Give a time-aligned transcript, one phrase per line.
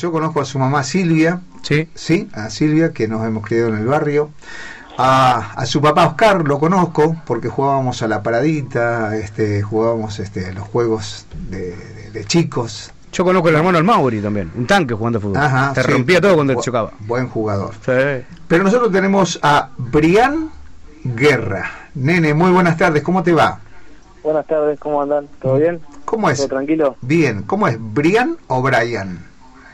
[0.00, 1.88] yo conozco a su mamá Silvia, Sí.
[1.94, 4.30] sí, a Silvia, que nos hemos criado en el barrio.
[4.98, 10.52] A, a su papá Oscar lo conozco porque jugábamos a la paradita, este, jugábamos este,
[10.52, 12.92] los juegos de, de- de chicos.
[13.12, 15.38] Yo conozco al hermano del Mauri también, un tanque jugando fútbol.
[15.38, 15.90] Ajá, Te sí.
[15.90, 16.92] rompía todo cuando te Bu- chocaba.
[17.00, 17.74] Buen jugador.
[17.84, 18.24] Sí.
[18.46, 20.50] Pero nosotros tenemos a Brian
[21.04, 21.70] Guerra.
[21.94, 23.58] Nene, muy buenas tardes, ¿cómo te va?
[24.22, 25.26] Buenas tardes, ¿cómo andan?
[25.40, 25.80] ¿Todo bien?
[26.04, 26.38] ¿Cómo es?
[26.38, 26.96] ¿Todo tranquilo?
[27.00, 27.76] Bien, ¿cómo es?
[27.80, 29.24] ¿Brian o Brian?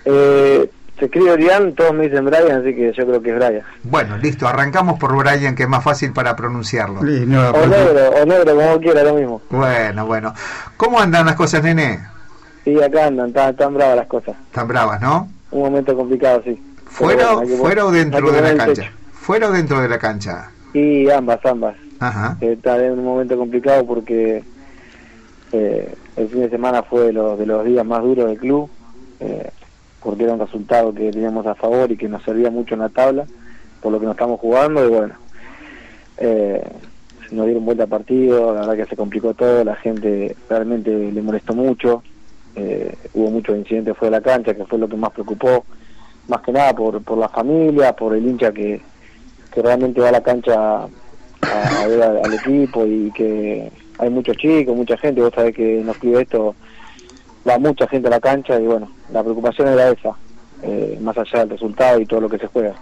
[0.06, 3.62] Eh, se escribe Brian, todos me dicen Brian, así que yo creo que es Brian.
[3.82, 7.02] Bueno, listo, arrancamos por Brian, que es más fácil para pronunciarlo.
[7.02, 9.42] Sí, no, O porque- negro, o negro, como quiera, lo mismo.
[9.50, 10.32] Bueno, bueno.
[10.78, 12.00] ¿Cómo andan las cosas, nene?
[12.64, 14.34] Sí, acá andan, están, están bravas las cosas.
[14.52, 15.28] Tan bravas, ¿no?
[15.50, 16.60] Un momento complicado, sí.
[16.86, 18.90] ¿Fuera, bueno, que fuera o dentro de la cancha?
[19.12, 20.50] ¿Fuera o dentro de la cancha?
[20.72, 21.76] Y ambas, ambas.
[22.00, 22.36] Ajá.
[22.40, 24.42] Eh, Está en un momento complicado porque
[25.52, 28.70] eh, el fin de semana fue de los, de los días más duros del club,
[29.20, 29.50] eh,
[30.06, 32.90] porque era un resultado que teníamos a favor y que nos servía mucho en la
[32.90, 33.26] tabla,
[33.82, 35.14] por lo que nos estamos jugando, y bueno,
[36.18, 36.64] eh,
[37.32, 41.22] nos dieron vuelta a partido, la verdad que se complicó todo, la gente realmente le
[41.22, 42.04] molestó mucho,
[42.54, 45.64] eh, hubo muchos incidentes fuera de la cancha, que fue lo que más preocupó,
[46.28, 48.80] más que nada por, por la familia, por el hincha que,
[49.52, 54.36] que realmente va a la cancha a, ver al, al equipo y que hay muchos
[54.36, 56.54] chicos, mucha gente, vos sabés que nos pide esto,
[57.48, 60.10] va mucha gente a la cancha y bueno, la preocupación era esa,
[60.62, 62.74] eh, más allá del resultado y todo lo que se juega.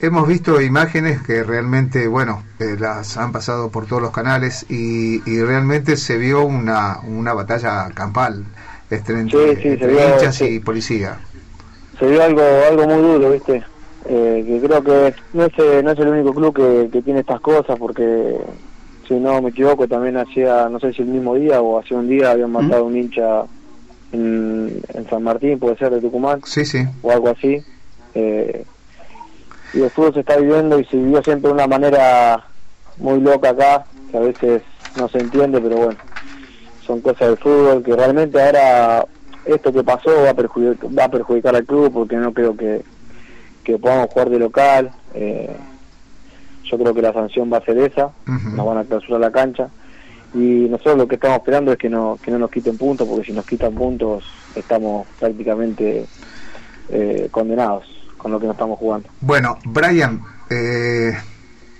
[0.00, 5.20] Hemos visto imágenes que realmente, bueno, eh, las han pasado por todos los canales y,
[5.30, 8.44] y realmente se vio una, una batalla campal
[8.88, 10.44] este, entre, Sí, sí, se entre vio, hinchas sí.
[10.46, 11.18] y policía.
[11.98, 13.62] se vio algo algo muy duro, ¿viste?
[14.06, 17.20] Eh, que creo que no es, eh, no es el único club que, que tiene
[17.20, 18.38] estas cosas, porque
[19.06, 22.08] si no me equivoco, también hacía, no sé si el mismo día o hacía un
[22.08, 23.42] día habían matado a un hincha
[24.12, 26.84] en, en San Martín, puede ser de Tucumán, Sí, sí.
[27.02, 27.62] o algo así.
[28.14, 28.64] Eh,
[29.72, 32.44] y el fútbol se está viviendo y se vivió siempre de una manera
[32.98, 34.62] muy loca acá, que a veces
[34.96, 35.96] no se entiende, pero bueno,
[36.84, 39.06] son cosas del fútbol que realmente ahora
[39.44, 42.82] esto que pasó va a perjudicar, va a perjudicar al club porque no creo que,
[43.64, 44.90] que podamos jugar de local.
[45.14, 45.56] Eh,
[46.64, 48.50] yo creo que la sanción va a ser esa, Ujú.
[48.56, 49.68] nos van a clausurar la cancha.
[50.34, 53.26] Y nosotros lo que estamos esperando es que no, que no nos quiten puntos, porque
[53.26, 54.24] si nos quitan puntos
[54.54, 56.06] estamos prácticamente
[56.88, 57.84] eh, condenados
[58.16, 59.08] con lo que nos estamos jugando.
[59.20, 60.20] Bueno, Brian,
[60.50, 61.12] eh,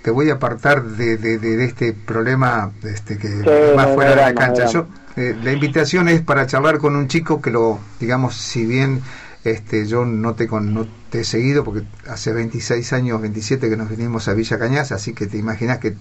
[0.01, 4.15] te voy a apartar de, de- este problema este, que Sí, más no, fuera no
[4.17, 4.65] de la no cancha.
[4.65, 9.01] Yo, eh, la invitación es para charlar con un chico que lo, digamos, si bien
[9.43, 13.77] este, yo no te, con, no te he seguido, porque hace 26 años, 27 que
[13.77, 15.95] nos vinimos a Villa Cañas, así que te imaginas que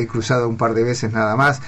[0.00, 1.60] he cruzado un par de veces nada más,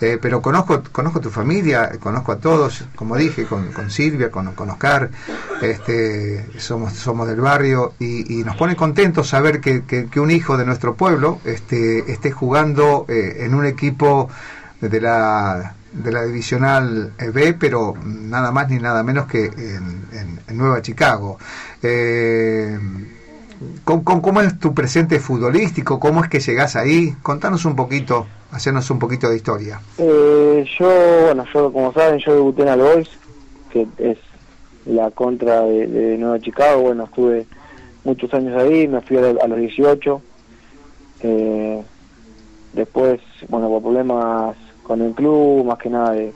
[0.00, 4.52] eh, pero conozco conozco tu familia, conozco a todos, como dije, con, con Silvia, con,
[4.54, 5.10] con Oscar,
[5.60, 10.64] este, somos somos del barrio y, nos pone contentos saber que, que- un hijo de
[10.64, 14.28] nuestro pueblo este, esté jugando eh, en un equipo
[14.80, 20.40] de la de la divisional B, pero nada más ni nada menos que en, en-
[20.46, 21.38] en Nueva Chicago.
[21.82, 22.78] Eh,
[23.84, 25.98] ¿Cómo, cómo- es tu presente futbolístico?
[25.98, 27.14] ¿Cómo es que llegás ahí?
[27.22, 29.80] Contanos un poquito, hacernos un poquito de historia.
[29.98, 30.86] Eh, yo,
[31.26, 33.08] bueno, yo como saben, yo debuté en All Boys,
[33.70, 34.18] que es
[34.86, 36.82] la contra de, Nueva Chicago.
[36.82, 37.46] Bueno, estuve
[38.04, 40.22] muchos años ahí, me fui a, a los 18.
[41.22, 41.82] Eh,
[42.74, 46.32] después, bueno, por problemas con el club, más que nada de,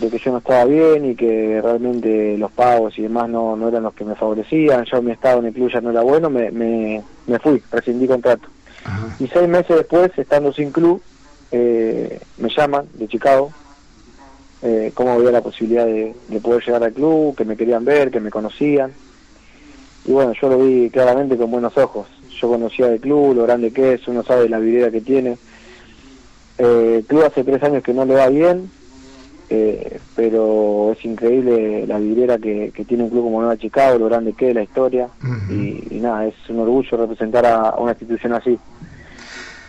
[0.00, 3.68] de que yo no estaba bien y que realmente los pagos y demás no, no
[3.68, 4.84] eran los que me favorecían.
[4.84, 8.06] Yo mi estado en el club ya no era bueno, me, me, me fui, rescindí
[8.06, 8.48] contrato.
[8.84, 9.16] Ajá.
[9.18, 11.02] Y seis meses después, estando sin club,
[11.50, 13.52] eh, me llaman de Chicago,
[14.62, 18.10] eh, cómo había la posibilidad de, de poder llegar al club, que me querían ver,
[18.10, 18.92] que me conocían.
[20.04, 22.06] Y bueno, yo lo vi claramente con buenos ojos.
[22.40, 25.38] Yo conocía el club, lo grande que es, uno sabe la vidriera que tiene.
[26.56, 28.70] Eh, el club hace tres años que no le va bien,
[29.50, 34.06] eh, pero es increíble la vidriera que, que tiene un club como Nueva Chicago, lo
[34.06, 35.08] grande que es, la historia.
[35.50, 38.58] Y, y nada, es un orgullo representar a, una institución así.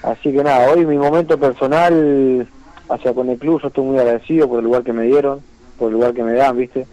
[0.04, 2.48] Así que nada, hoy mi momento personal
[2.90, 5.42] hacia con el club, yo estoy muy agradecido por el lugar que me dieron,
[5.78, 6.86] por el lugar que me dan, ¿viste?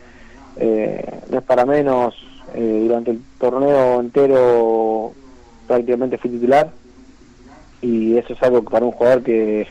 [0.56, 2.14] Eh, no es para menos,
[2.54, 5.12] eh, durante el torneo entero
[5.66, 6.70] prácticamente fui titular
[7.82, 9.66] y eso es algo para un jugador que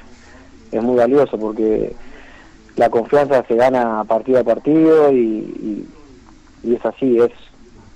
[0.71, 1.93] es muy valioso porque
[2.75, 5.17] la confianza se gana partido a partido y,
[6.63, 7.31] y, y es así, es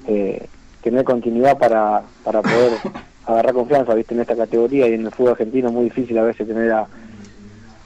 [0.06, 0.50] eh,
[0.82, 2.82] tener continuidad para, para poder
[3.24, 6.24] agarrar confianza, viste, en esta categoría y en el fútbol argentino es muy difícil a
[6.24, 6.90] veces tener la,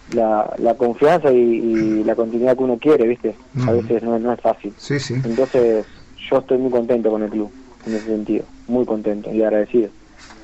[0.07, 3.37] la, la confianza y, y la continuidad que uno quiere, viste,
[3.67, 3.81] a Ujú.
[3.81, 4.73] veces no, es- no es fácil.
[4.77, 5.15] Sí, sí.
[5.23, 5.85] Entonces
[6.29, 7.51] yo estoy muy contento con el club,
[7.85, 9.89] en ese sentido, muy contento y agradecido.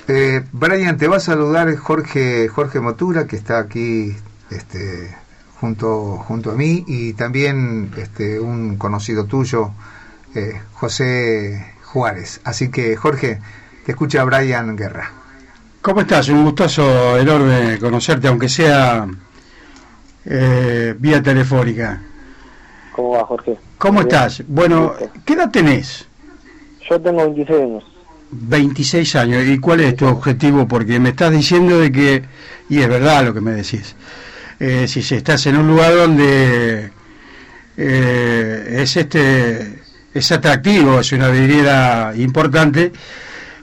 [0.08, 4.10] Eh, Brian, te va a saludar Jorge Jorge Motura, que está aquí
[4.50, 5.14] este,
[5.60, 9.72] junto, junto a mí, y también este, un conocido tuyo,
[10.34, 12.40] eh, José Juárez.
[12.44, 13.40] Así que, Jorge,
[13.84, 15.10] te escucha Brian Guerra.
[15.82, 16.28] ¿Cómo estás?
[16.28, 19.06] Un gustazo enorme conocerte, aunque sea
[20.24, 22.02] eh, vía telefónica.
[22.92, 23.58] ¿Cómo va, Jorge?
[23.78, 24.42] ¿Cómo estás?
[24.46, 26.06] Bueno, ¿qué edad tenés?
[26.88, 27.84] Yo tengo 26 años.
[28.30, 29.44] 26 años.
[29.46, 30.66] ¿Y cuál es tu objetivo?
[30.66, 32.22] Porque me estás diciendo de que,
[32.68, 33.94] y es verdad lo que me decís,
[34.60, 36.90] eh, si estás en un lugar donde
[37.76, 39.80] eh, es este
[40.12, 42.92] es atractivo, es una vidriera importante,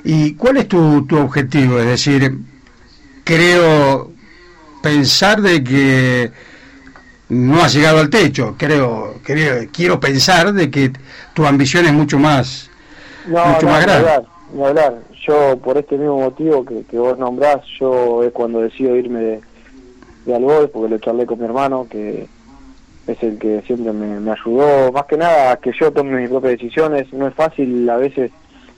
[0.04, 1.80] ¿y cuál es tu, tu objetivo?
[1.80, 2.38] Es decir,
[3.24, 4.12] creo
[4.82, 6.32] pensar de que
[7.30, 10.92] no has llegado al techo, creo, creo quiero pensar de que
[11.34, 12.70] tu ambición es mucho más,
[13.28, 14.10] mucho más grande
[14.54, 15.02] ni hablar.
[15.26, 19.42] Yo, por este mismo motivo que, que vos nombrás, yo es cuando decido irme de,
[20.28, 22.28] de al porque lo charlé con mi hermano, que
[23.08, 27.12] es el que siempre me, ayudó, más que nada que yo tome mis propias decisiones.
[27.14, 28.32] No es fácil a veces,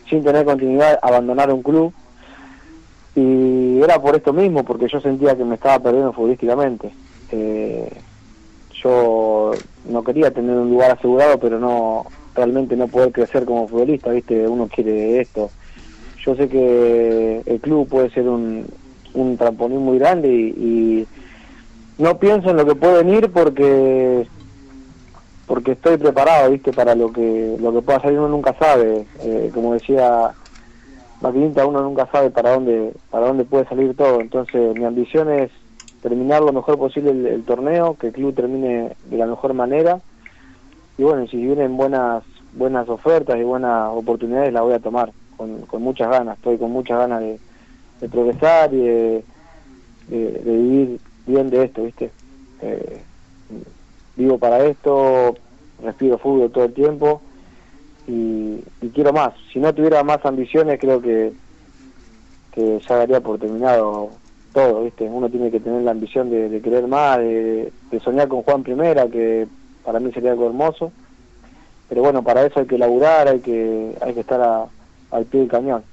[0.07, 1.92] sin tener continuidad, abandonar un club.
[3.16, 6.92] Y era por esto mismo, porque yo sentía que me estaba perdiendo futbolísticamente.
[7.31, 7.92] Eh,
[8.84, 9.52] yo
[9.90, 12.06] no quería tener un lugar asegurado, pero no
[12.36, 14.48] realmente no poder crecer como futbolista, ¿viste?
[14.48, 15.50] Uno quiere esto.
[16.24, 18.68] Yo sé que el club puede ser un,
[19.13, 21.07] un trampolín muy grande y,
[22.00, 24.28] no pienso en lo que puede venir porque
[25.46, 26.74] porque estoy preparado, ¿viste?
[26.74, 29.06] Para lo que lo que pueda salir uno nunca sabe.
[29.22, 30.31] Eh, como decía
[31.22, 34.22] Maquinita, uno nunca sabe para dónde para dónde puede salir todo.
[34.22, 35.51] Entonces, mi ambición es
[36.01, 40.00] terminar lo mejor posible el torneo, que el club termine de la mejor manera
[41.00, 42.24] y bueno, si vienen buenas
[42.54, 46.72] buenas ofertas y buenas oportunidades las voy a tomar con, con muchas ganas, estoy con
[46.72, 47.40] muchas ganas de,
[48.10, 49.24] progresar y de,
[50.10, 51.00] vivir
[51.30, 52.12] bien de esto, ¿viste?
[52.62, 53.02] Eh,
[54.16, 55.36] vivo para esto,
[55.84, 57.22] respiro fútbol todo el tiempo
[58.08, 58.60] y,
[58.94, 59.34] quiero más.
[59.54, 61.31] Si no tuviera más ambiciones creo que,
[62.54, 64.10] que ya daría por terminado
[64.54, 65.04] todo, ¿viste?
[65.04, 69.08] Uno tiene que tener la ambición de, querer más, de, de soñar con Juan Primera,
[69.08, 69.48] que
[69.86, 70.92] para mí sería algo hermoso.
[71.88, 74.68] Pero bueno, para eso hay que laburar, hay que, hay que estar
[75.12, 75.84] al pie del cañón.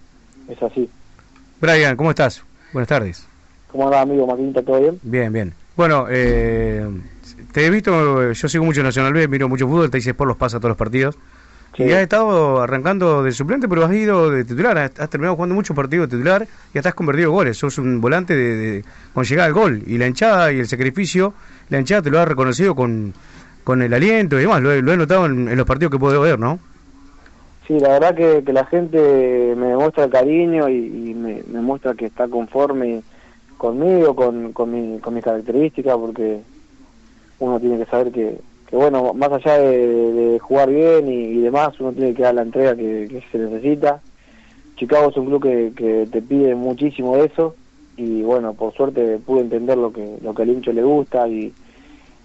[0.49, 0.89] Es así.
[1.61, 2.43] Brian, ¿cómo estás?
[2.73, 3.27] Buenas tardes.
[3.73, 4.63] ¿Cómo anda, amigo Maquinita?
[4.63, 4.99] ¿Todo bien?
[5.03, 5.55] Bien, bien.
[5.77, 6.87] Bueno, eh,
[7.53, 10.37] te he visto, yo sigo mucho Nacional B, miro mucho fútbol, te dice por los
[10.37, 11.17] pasa todos los partidos.
[11.79, 15.77] Y has estado arrancando de suplente, pero has ido de titular, has, terminado jugando muchos
[15.77, 17.59] partidos de titular y hasta has convertido goles.
[17.59, 18.83] Sos un volante de,
[19.13, 19.83] con llegada al gol.
[19.87, 21.35] Y la hinchada y el sacrificio,
[21.69, 23.13] la hinchada te lo ha reconocido con,
[23.63, 24.63] con el aliento y demás.
[24.63, 26.59] Lo, he, notado en, los partidos que puedo ver, ¿no?
[27.67, 28.97] Sí, la verdad que, la gente
[29.57, 33.03] me demuestra el cariño y, me, muestra que está conforme
[33.57, 36.41] conmigo, con, con, mi, con mis características, porque
[37.39, 38.39] uno tiene que saber que,
[38.69, 42.77] que bueno, más allá de, jugar bien y, demás, uno tiene que dar la entrega
[42.77, 44.01] que, se necesita.
[44.77, 47.55] Chicago es un club que, que te pide muchísimo de eso
[47.97, 51.53] y bueno, por suerte pude entender lo que, lo que al hincho le gusta y,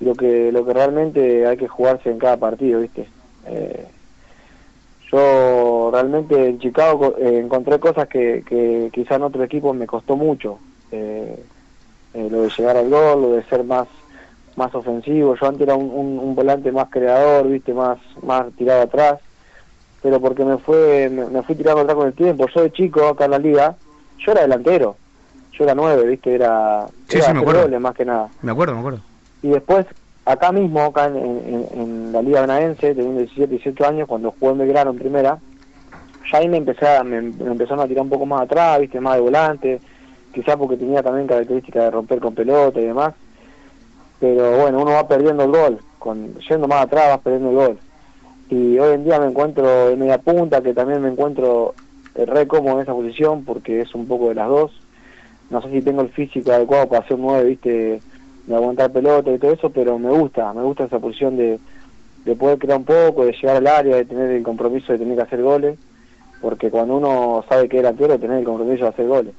[0.02, 3.08] lo que lo que realmente hay que jugarse en cada partido, ¿viste?
[3.48, 3.86] Eh,
[5.12, 10.16] yo realmente en Chicago eh, encontré cosas que, que quizá en otro equipo me costó
[10.16, 10.58] mucho.
[10.92, 11.44] Eh,
[12.14, 13.88] lo de llegar al gol, lo de ser más
[14.56, 15.36] más ofensivo.
[15.36, 19.20] Yo antes era un, un, volante más creador, viste, más más tirado atrás,
[20.02, 22.48] pero porque me fue me, fui tirando atrás con el tiempo.
[22.54, 23.76] Yo de chico acá en la liga,
[24.20, 24.98] yo era delantero,
[25.54, 28.30] yo era nueve, viste, era, sí, era sí, más que nada.
[28.42, 29.00] Me acuerdo, me acuerdo.
[29.42, 29.86] Y después,
[30.26, 34.92] acá mismo, acá en, la Liga Benaense, teniendo 17, 18 años, cuando jugué en Belgrano
[34.92, 35.40] en primera,
[36.32, 39.16] ya ahí me, empecé a, me, empezaron a tirar un poco más atrás, viste, más
[39.16, 39.82] de volante,
[40.34, 43.14] quizás porque tenía también características de romper con pelota y demás.
[44.20, 47.80] Pero bueno, uno va perdiendo el gol, con, yendo más atrás vas perdiendo el gol.
[48.50, 51.74] Y hoy en día me encuentro en media punta, que también me encuentro
[52.16, 54.72] re cómodo en esa posición, porque es un poco de las dos.
[55.50, 58.02] No sé si tengo el físico adecuado para hacer un 9, viste,
[58.48, 61.60] de aguantar pelota y todo eso, pero me gusta, me gusta esa posición de,
[62.26, 65.16] de poder crear un poco, de llegar al área, de tener el compromiso de tener
[65.16, 65.78] que hacer goles,
[66.42, 69.34] porque cuando uno sabe que era quiero tener el compromiso de hacer goles.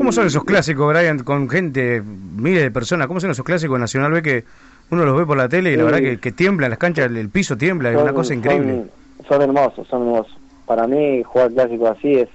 [0.00, 3.06] ¿Cómo son esos clásicos, Brian, con gente, miles de personas?
[3.06, 4.44] ¿Cómo son esos clásicos en Nacional B que
[4.90, 7.10] uno los ve por la tele y la verdad que, que tiembla en las canchas,
[7.10, 8.86] el, piso tiembla, es una cosa increíble?
[9.28, 10.34] Son, hermosos, son hermosos.
[10.64, 12.30] Para mí jugar clásicos así es,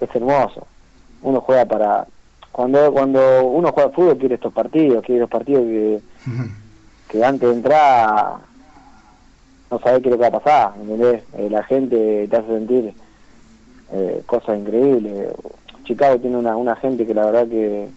[0.00, 0.66] es hermoso.
[1.20, 2.06] Uno juega para,
[2.50, 6.00] cuando cuando uno juega fútbol quiere estos partidos, quiere los partidos que,
[7.10, 8.36] que antes de entrar
[9.70, 11.22] no sabés qué es lo que va a pasar, ¿entendés?
[11.34, 12.94] Eh, la gente te hace sentir
[13.92, 15.34] eh, cosas increíbles.
[15.88, 17.88] Chicago tiene una, una gente que la verdad que,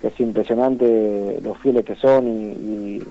[0.00, 3.02] que es impresionante los fieles que son y, y,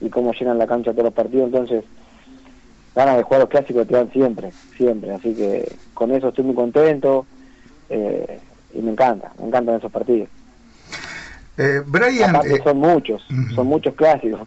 [0.00, 1.84] y cómo llenan la cancha todos los partidos, entonces
[2.96, 6.54] ganas de jugar los clásicos te dan siempre, siempre, así que con eso estoy muy
[6.54, 7.26] contento
[7.90, 8.40] eh,
[8.74, 10.28] y me encanta, me encantan esos partidos.
[11.58, 13.22] Eh, Brian, Aparte eh, son muchos,
[13.54, 14.40] son muchos clásicos.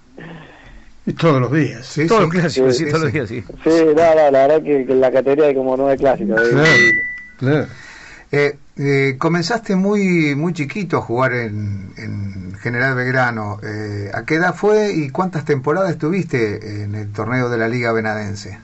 [1.05, 1.85] Y todos los días.
[1.85, 3.17] sí, Todos los clásicos, sí, sí, todos los sí.
[3.17, 3.43] días, sí.
[3.63, 6.41] Sí, no, no, la verdad que, que la categoría hay como nueve clásicos.
[6.41, 7.03] es Claro, increíble.
[7.37, 7.67] claro.
[8.31, 13.59] Eh, eh, comenzaste muy muy chiquito a jugar en, en General Belgrano.
[13.63, 17.91] Eh, ¿A qué edad fue y cuántas temporadas estuviste en el torneo de la Liga
[17.91, 18.57] Benadense?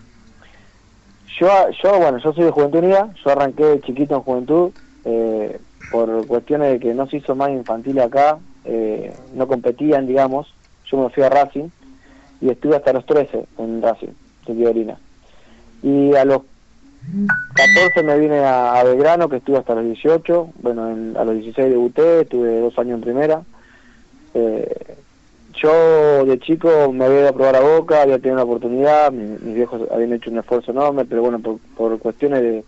[1.39, 1.47] Yo,
[1.83, 4.71] yo, bueno, yo soy de Juventud Unida, yo arranqué de chiquito en Juventud,
[5.05, 5.59] eh,
[5.91, 10.51] por cuestiones de que no se hizo más infantil acá, eh, no competían, digamos,
[10.91, 11.69] yo me fui a Racing
[12.41, 14.13] y estuve hasta los 13 en Racing,
[14.47, 14.97] de Violina.
[15.83, 16.41] Y a los
[17.53, 21.69] 14 me vine a, Belgrano, que estuve hasta los 18, bueno, en- a los 16
[21.69, 23.41] debuté, estuve dos años en primera.
[24.33, 24.95] Eh,
[25.59, 29.37] yo de chico me había ido a probar a Boca, había tenido una oportunidad, mi-
[29.41, 32.63] mis viejos habían hecho un esfuerzo enorme, pero bueno, por, por cuestiones de,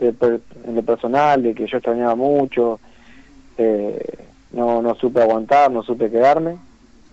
[0.00, 2.78] de, de personal, de que yo extrañaba mucho,
[3.56, 3.98] eh,
[4.52, 6.58] no, no supe aguantar, no supe quedarme.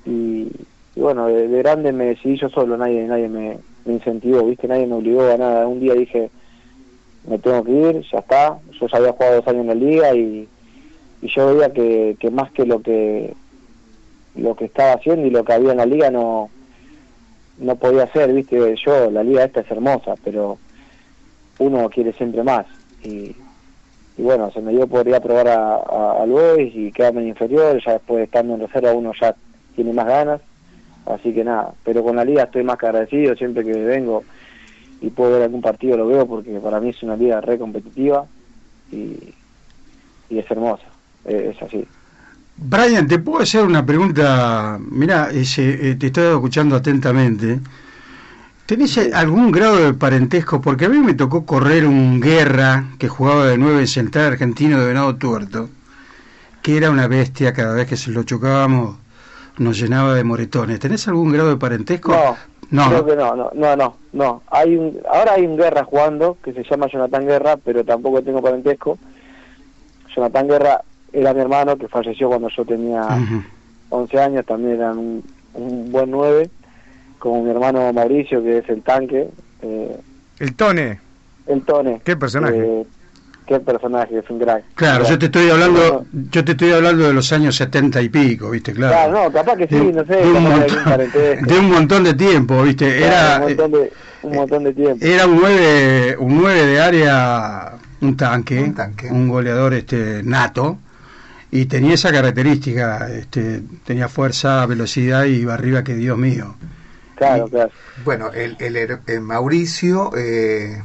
[0.06, 0.50] Y,
[0.98, 4.68] bueno, de, de grande me decidí yo solo, nadie nadie me, me incentivó, ¿viste?
[4.68, 5.68] Nadie me obligó a nada.
[5.68, 6.30] Un día dije,
[7.28, 8.60] me tengo que ir, ya está.
[8.80, 10.48] Yo ya había jugado dos años en la liga y,
[11.22, 13.34] y yo veía que, que más que lo que
[14.36, 16.50] lo que estaba haciendo y lo que había en la liga no
[17.58, 20.58] no podía hacer, viste, yo, la liga esta es hermosa, pero
[21.60, 22.66] uno quiere siempre más.
[23.04, 23.36] Y,
[24.18, 27.30] y bueno, se me dio por ir a probar a, a, Boys y quedarme en
[27.30, 29.36] inferior, ya después estando en reserva uno ya
[29.76, 30.42] tiene más ganas,
[31.06, 34.24] así que nada, pero con la liga estoy más que agradecido, siempre que vengo
[35.04, 38.26] y puedo ver algún partido lo veo porque para mí es una liga re competitiva
[38.90, 39.36] y,
[40.30, 40.86] y es hermosa,
[41.26, 41.86] eh, es así.
[42.56, 44.80] Brian, ¿te puedo hacer una pregunta?
[44.80, 47.60] Mira, eh, te estoy escuchando atentamente.
[48.66, 50.62] ¿Tenés eh, algún grado de parentesco?
[50.62, 54.80] Porque a mí me tocó correr un guerra que jugaba de nueve en Central Argentino
[54.80, 55.70] de Venado Tuerto,
[56.62, 58.98] que era una bestia, cada vez que se lo chocábamos
[59.58, 60.80] nos llenaba de moretones.
[60.80, 62.12] ¿Tenés algún grado de parentesco?
[62.12, 62.38] No,
[62.72, 63.06] no, creo ¿no?
[63.06, 64.42] que no, no, no, no, no.
[64.48, 68.42] Hay un, ahora hay un Guerra jugando que se llama Jonathan Guerra, pero tampoco tengo
[68.42, 68.98] parentesco.
[70.16, 73.44] Jonathan Guerra era mi hermano que falleció cuando yo tenía Ujú.
[73.90, 76.50] 11 años, también era un, un buen 9,
[77.20, 79.30] como mi hermano Mauricio, que es el tanque,
[79.62, 79.98] eh,
[80.40, 81.00] El Tone,
[81.48, 82.02] el Tone.
[82.04, 82.58] qué personaje.
[82.82, 82.86] eh,
[83.46, 84.64] qué personaje, es un crack.
[84.76, 88.50] Claro, yo te estoy hablando, yo te estoy hablando de los años setenta y pico,
[88.52, 88.74] ¿viste?
[88.74, 88.94] Claro.
[89.12, 91.12] Claro, no, capaz que sí, De- no sé, de un, montón,
[91.48, 92.98] de un montón de tiempo, ¿viste?
[92.98, 95.06] Claro, Era, un montón de, un montón de tiempo.
[95.06, 99.08] era un 9 un nueve de área, un tanque, Un tanque.
[99.10, 100.78] un goleador este nato
[101.52, 106.56] y tenía esa característica, este, tenía fuerza, velocidad y iba arriba que Dios mío.
[107.16, 107.72] Claro, Y- claro.
[108.04, 110.82] Bueno, el, el, el Mauricio, eh,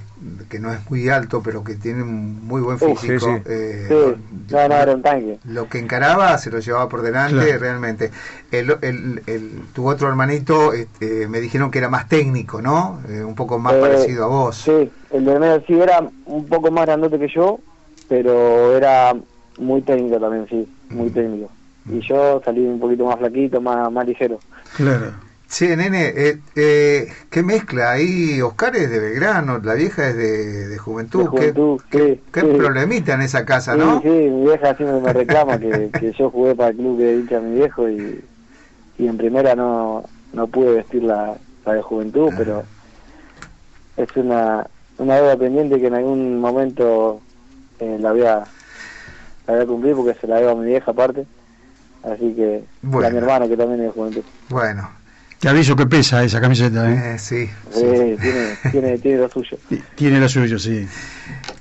[0.48, 3.26] que no es muy alto, pero que tiene un muy buen físico.
[3.26, 3.42] sí, sí.
[3.46, 5.38] eh, Sí, no, no, era un tanque.
[5.44, 7.58] Lo que encaraba se lo llevaba por delante Claro.
[7.58, 8.10] realmente.
[8.50, 13.00] El, el, el- tu otro hermanito este, me dijeron que era más técnico, ¿no?
[13.08, 14.56] Eh, un poco más Eh, parecido a vos.
[14.56, 17.60] Sí, el de medio sí era un poco más grandote que yo,
[18.08, 19.14] pero era
[19.56, 21.12] muy técnico también, sí, muy Mm.
[21.12, 21.52] técnico.
[21.90, 24.40] Y yo salí un poquito más flaquito, más, más ligero.
[24.76, 25.14] Claro.
[25.48, 28.40] Sí, nene, eh, eh, ¿qué mezcla ahí?
[28.42, 31.22] Oscar es de Belgrano, la vieja es de, de Juventud.
[31.22, 32.46] De Juventud, ¿Qué, sí, qué sí.
[32.46, 34.00] problemita en esa casa, Sí, no?
[34.02, 37.40] sí, mi vieja siempre me reclama que, que yo jugué para el club que hincha
[37.40, 38.28] mi viejo y,
[38.98, 42.34] y en primera no, no pude vestir la, la de juventud, Ah.
[42.36, 42.64] pero
[43.96, 44.66] es una,
[44.98, 47.22] una deuda pendiente que en algún momento
[47.78, 48.36] eh, la, voy a,
[49.46, 51.26] la voy a cumplir porque se la debo a mi vieja aparte.
[52.02, 53.08] Así que, Bueno.
[53.08, 54.24] a mi hermano que también es de juventud.
[54.48, 54.88] Bueno,
[55.38, 57.14] Te aviso que pesa esa camiseta, ¿eh?
[57.14, 57.48] eh, sí.
[57.70, 57.80] sí.
[57.80, 59.56] Tiene, tiene, tiene lo suyo.
[59.94, 60.86] Tiene lo suyo, sí.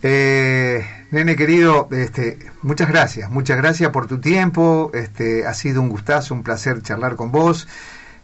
[0.01, 4.89] Eh, nene querido, este, muchas gracias, muchas gracias por tu tiempo.
[4.95, 7.67] Este, ha sido un gustazo, un placer charlar con vos.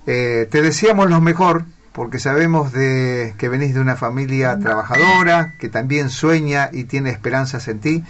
[0.08, 5.70] Eh, te deseamos lo mejor porque sabemos de que venís de una familia trabajadora que
[5.70, 8.04] también sueña y tiene esperanzas en ti.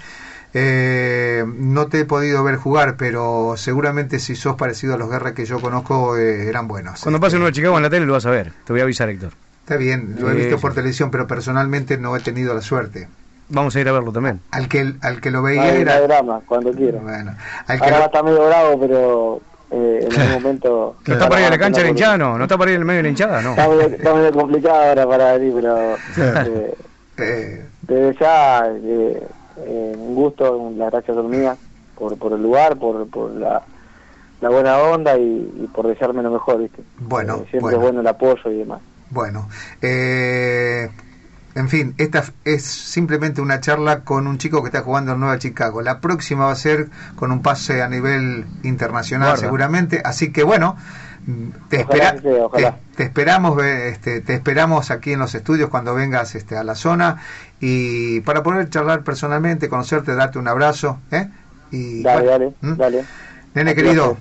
[0.53, 5.33] Eh, no te he podido ver jugar, pero seguramente si sos parecido a los guerras
[5.33, 7.01] que yo conozco eh, eran buenos.
[7.01, 8.51] Cuando pase uno de Chicago en la tele lo vas a ver.
[8.65, 9.31] Te voy a avisar, Héctor.
[9.61, 13.07] Está bien, lo he Sí, visto por televisión, pero personalmente no he tenido la suerte.
[13.49, 14.41] Vamos a ir a verlo también.
[14.51, 16.99] Al que al que lo veía era drama, cuando quiera.
[16.99, 17.35] Bueno,
[17.67, 19.41] al que Ahora lo- está medio bravo, pero
[19.71, 20.95] eh, en algún momento...
[21.05, 22.17] ¿No está para ir a la cancha de la hinchada?
[22.17, 23.51] No, no está para ir en el medio de la hinchada, no.
[23.51, 25.97] Está medio, está medio complicado ahora para venir, pero
[26.45, 26.73] eh,
[27.17, 28.67] Eh, desde ya
[29.57, 31.57] eh, un gusto, las gracias son mías
[31.95, 33.61] por, por el lugar, por, por la,
[34.41, 36.83] la buena onda y, y por desearme lo mejor, ¿viste?
[36.99, 37.77] Bueno, Eh, siempre bueno.
[37.77, 38.81] es bueno el apoyo y demás.
[39.09, 39.47] Bueno,
[39.81, 40.89] eh,
[41.55, 45.37] en fin, esta es simplemente una charla con un chico que está jugando en Nueva
[45.39, 45.81] Chicago.
[45.81, 49.41] La próxima va a ser con un pase a nivel internacional Guarda.
[49.41, 50.01] seguramente.
[50.03, 50.77] Así que bueno,
[51.69, 52.71] te, Ojalá espera- que sea, ojalá.
[52.75, 56.75] te- te esperamos, este, te esperamos aquí en los estudios cuando vengas este, a la
[56.75, 57.21] zona
[57.59, 60.99] y para poder charlar personalmente, conocerte, darte un abrazo.
[61.11, 61.29] ¿eh?
[61.71, 63.05] Y, Dale, bueno, dale, dale,
[63.53, 64.17] Nene querido,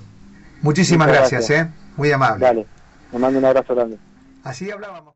[0.63, 1.49] muchísimas gracias.
[1.51, 1.69] ¿eh?
[1.97, 2.45] muy amable.
[2.47, 2.67] dale.
[3.13, 3.99] Me mando un abrazo grande.
[4.45, 5.15] Así hablábamos.